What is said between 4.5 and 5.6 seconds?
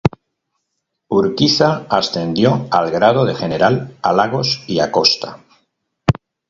y a Costa.